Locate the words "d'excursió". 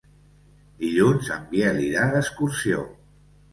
2.17-2.83